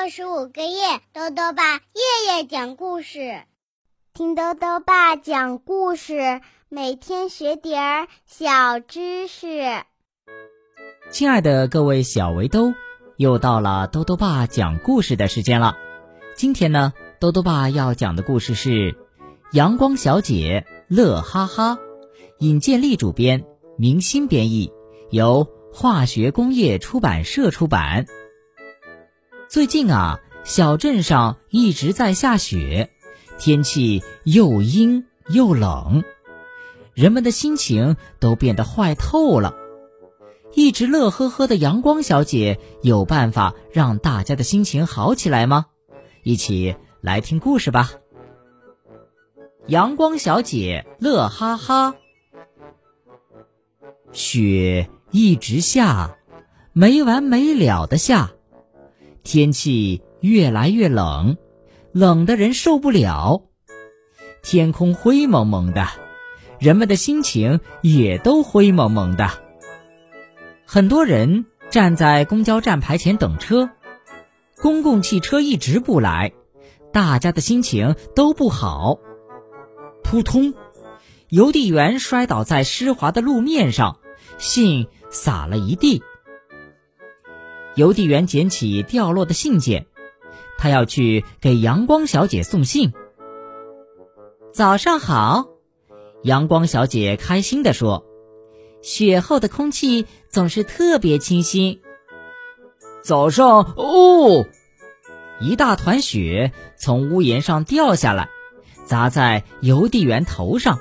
[0.00, 3.42] 六十五个夜，豆豆爸夜夜讲故事，
[4.14, 9.82] 听豆豆爸讲故事，每天学点儿小知识。
[11.10, 12.74] 亲爱的各位小围兜，
[13.16, 15.76] 又到了豆豆爸讲故事的时间了。
[16.36, 18.92] 今天呢，豆豆爸要讲的故事是
[19.50, 21.72] 《阳光小姐乐哈哈》，
[22.38, 23.44] 尹建莉主编，
[23.76, 24.72] 明星编译，
[25.10, 28.06] 由化学工业出版社出版。
[29.48, 32.90] 最近啊，小镇上一直在下雪，
[33.38, 36.04] 天气又阴又冷，
[36.92, 39.54] 人们的心情都变得坏透了。
[40.52, 45.64] 一直乐呵呵的阳光小姐有办法让大家的心情好起来吗？
[46.24, 47.92] 一起来听故事吧。
[49.66, 51.94] 阳光小姐乐哈哈，
[54.12, 56.18] 雪一直下，
[56.74, 58.32] 没完没了的下。
[59.30, 61.36] 天气越来越冷，
[61.92, 63.42] 冷的人受不了。
[64.42, 65.86] 天空灰蒙蒙的，
[66.58, 69.28] 人们的心情也都灰蒙蒙的。
[70.64, 73.68] 很多人站在公交站牌前等车，
[74.62, 76.32] 公共汽车一直不来，
[76.90, 78.98] 大家的心情都不好。
[80.02, 80.54] 扑通，
[81.28, 83.98] 邮递员摔倒在湿滑的路面上，
[84.38, 86.02] 信洒了一地。
[87.78, 89.86] 邮递员捡起掉落的信件，
[90.58, 92.92] 他要去给阳光小姐送信。
[94.52, 95.46] 早上好，
[96.24, 98.04] 阳光小姐开心地说
[98.82, 101.80] ：“雪后的空气总是特别清新。”
[103.00, 104.44] 早上哦，
[105.40, 108.28] 一大团雪从屋檐上掉下来，
[108.84, 110.80] 砸在邮递员头上。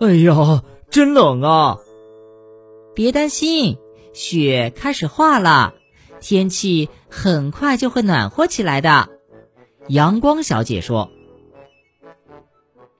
[0.00, 1.78] 哎呀，真冷啊！
[2.92, 3.78] 别担心。
[4.12, 5.74] 雪开始化了，
[6.20, 9.08] 天气很快就会暖和起来的。
[9.88, 11.10] 阳光小姐说：“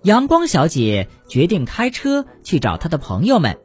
[0.02, 3.58] 阳光小姐决定开车去找她的朋友们。”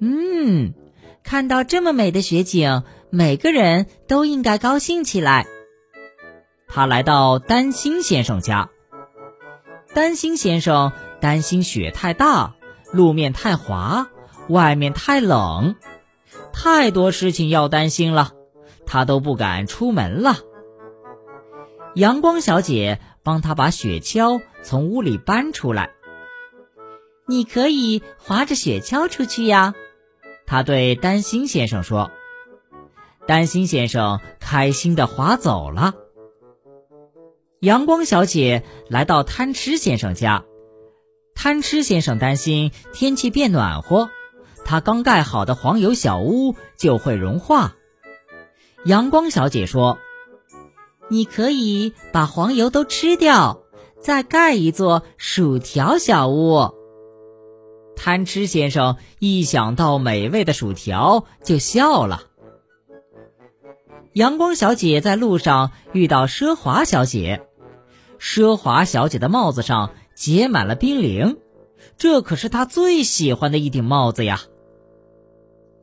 [0.00, 0.74] 嗯，
[1.22, 5.46] 看到这么美的雪景，每个人都应该高兴起来。
[6.68, 8.68] 她来到丹心先生家，
[9.94, 12.56] 丹心先生担心雪太大，
[12.92, 14.08] 路面太滑，
[14.48, 15.76] 外面太冷。
[16.58, 18.32] 太多事情要担心了，
[18.86, 20.38] 他都不敢出门了。
[21.94, 25.90] 阳光小姐帮他把雪橇从屋里搬出来。
[27.28, 29.74] 你可以划着雪橇出去呀，
[30.46, 32.10] 他对丹心先生说。
[33.26, 35.94] 丹心先生开心的划走了。
[37.60, 40.44] 阳光小姐来到贪吃先生家，
[41.34, 44.08] 贪吃先生担心天气变暖和。
[44.66, 47.76] 他刚盖好的黄油小屋就会融化。
[48.84, 49.98] 阳光小姐说
[51.08, 53.62] ：“你可以把黄油都吃掉，
[54.00, 56.74] 再盖一座薯条小屋。”
[57.96, 62.24] 贪吃先生一想到美味的薯条就笑了。
[64.12, 67.46] 阳光小姐在路上遇到奢华小姐，
[68.18, 71.38] 奢华小姐的帽子上结满了冰凌，
[71.96, 74.40] 这可是她最喜欢的一顶帽子呀。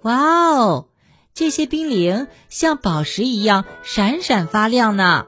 [0.03, 0.88] 哇哦，
[1.34, 5.28] 这些冰凌像宝石一样闪闪发亮呢！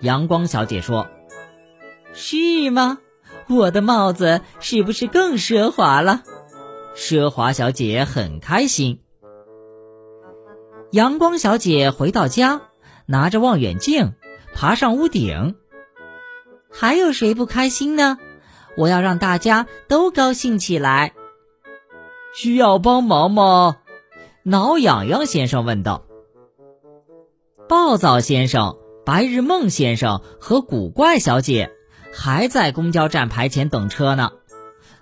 [0.00, 1.06] 阳光小姐说
[2.12, 2.98] ：“是吗？
[3.48, 6.22] 我的帽子是不是更奢华了？”
[6.96, 9.00] 奢华小姐很开心。
[10.90, 12.60] 阳光小姐回到家，
[13.06, 14.14] 拿着望远镜，
[14.52, 15.54] 爬上屋顶。
[16.70, 18.18] 还有谁不开心呢？
[18.76, 21.14] 我要让大家都高兴起来。
[22.34, 23.76] 需要帮忙吗？
[24.44, 26.02] 挠痒痒先生问道
[27.68, 31.70] ：“暴躁先生、白日梦先生和古怪小姐
[32.12, 34.32] 还在公交站牌前等车呢，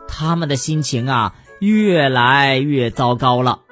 [0.07, 3.63] 他们的心情啊越来越糟糕了。”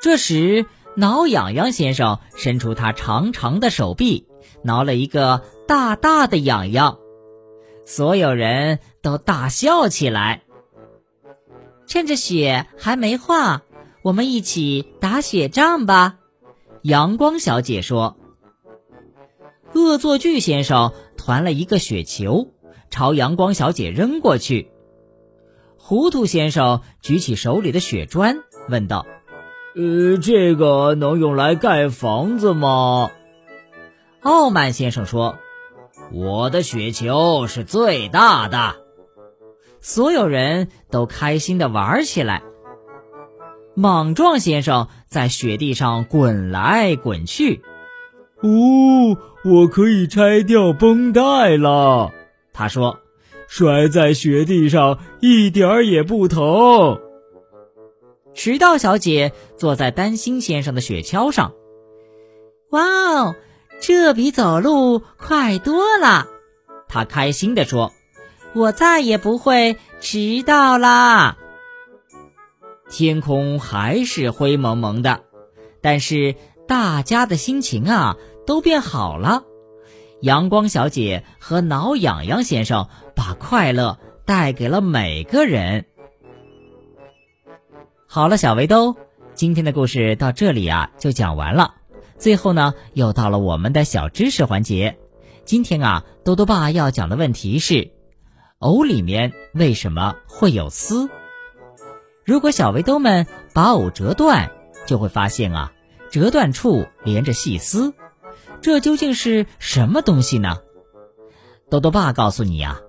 [0.00, 0.64] 这时，
[0.94, 4.26] 挠痒痒先生伸出他长长的手臂，
[4.62, 6.98] 挠了一个大大的痒痒，
[7.84, 10.42] 所有人都大笑起来。
[11.86, 13.60] 趁着雪还没化。
[14.02, 16.16] 我们一起打雪仗吧，
[16.82, 18.16] 阳光小姐说。
[19.74, 22.48] 恶作剧先生团了一个雪球，
[22.90, 24.70] 朝阳光小姐扔过去。
[25.78, 29.06] 糊涂先生举起手里的雪砖，问道
[29.76, 33.12] ：“呃，这个能用来盖房子吗？”
[34.20, 35.38] 傲慢先生说
[36.12, 38.76] ：“我的雪球是最大的。”
[39.80, 42.42] 所有人都开心的玩起来。
[43.74, 47.62] 莽撞先生在雪地上滚来滚去，
[48.42, 52.12] 哦，我可以拆掉绷带了。
[52.52, 52.98] 他说
[53.48, 57.00] ：“摔在雪地上一点儿也不疼。”
[58.34, 61.52] 迟到小姐坐在担心先生的雪橇上。
[62.70, 63.36] 哇哦，
[63.80, 66.28] 这比走路快多了！
[66.88, 67.92] 她开心地说
[68.54, 71.38] ：“我再也不会迟到啦。”
[72.92, 75.22] 天空还是灰蒙蒙的，
[75.80, 76.34] 但是
[76.68, 79.44] 大家的心情啊都变好了。
[80.20, 85.86] 阳光小姐和挠痒痒先生把快乐带给了每个人。
[88.06, 88.94] 好了，小围兜，
[89.34, 91.76] 今天的故事到这里啊就讲完了。
[92.18, 94.98] 最后呢，又到了我们的小知识环节。
[95.46, 97.90] 今天啊，多多爸要讲的问题是：
[98.58, 101.08] 藕里面为什么会有丝？
[102.24, 104.50] 如果小围兜们把藕折断，
[104.86, 105.72] 就会发现啊，
[106.10, 107.94] 折断处连着细丝。
[108.60, 110.58] 这究竟是什么东西呢？
[111.68, 112.80] 豆豆爸告诉你呀，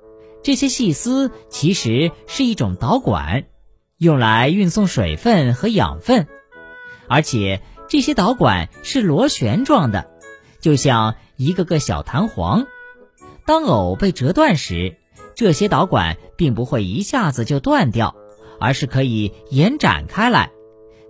[0.44, 3.46] 这些细丝其实是一种导管，
[3.98, 6.28] 用来运送水分和养分，
[7.08, 10.12] 而且这些导管是螺旋状的，
[10.60, 12.68] 就像一个个小弹簧。
[13.46, 14.98] 当藕被折断时，
[15.36, 18.16] 这些导管并不会一下子就断掉，
[18.64, 20.50] 而是可以延展开来，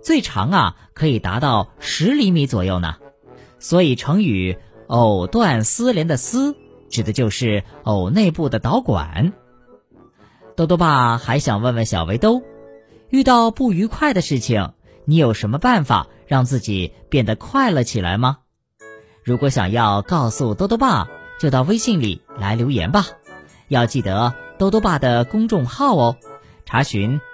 [0.02, 2.96] 最长啊可以达到十厘米左右呢。
[3.60, 4.58] 所以，成语
[4.88, 6.56] “藕断丝连”的“丝”
[6.90, 9.32] 指的就是藕内部的导管。
[10.56, 12.42] 豆豆爸还想问问小围兜：
[13.08, 14.72] 遇到不愉快的事情，
[15.04, 18.38] 你有什么办法让自己变得快乐起来吗？
[19.22, 21.08] 如果想要告诉豆豆爸，
[21.38, 23.06] 就到微信里来留言吧。
[23.68, 26.16] 要记得豆豆爸的公众号哦，
[26.66, 27.20] 查询“